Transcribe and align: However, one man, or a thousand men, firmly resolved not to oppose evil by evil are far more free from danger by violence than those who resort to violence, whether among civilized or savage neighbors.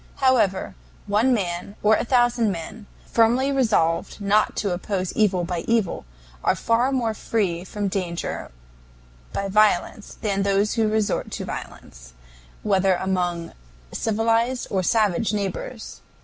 However, 0.15 0.73
one 1.05 1.31
man, 1.31 1.75
or 1.83 1.95
a 1.95 2.03
thousand 2.03 2.51
men, 2.51 2.87
firmly 3.05 3.51
resolved 3.51 4.19
not 4.19 4.55
to 4.55 4.71
oppose 4.73 5.13
evil 5.13 5.43
by 5.43 5.59
evil 5.67 6.05
are 6.43 6.55
far 6.55 6.91
more 6.91 7.13
free 7.13 7.63
from 7.63 7.87
danger 7.87 8.49
by 9.31 9.47
violence 9.47 10.15
than 10.19 10.41
those 10.41 10.73
who 10.73 10.87
resort 10.89 11.29
to 11.33 11.45
violence, 11.45 12.13
whether 12.63 12.95
among 12.95 13.53
civilized 13.93 14.65
or 14.71 14.81
savage 14.81 15.33
neighbors. 15.33 16.01